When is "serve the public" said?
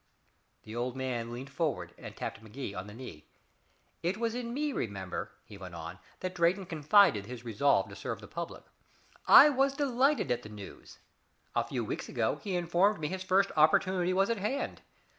7.95-8.63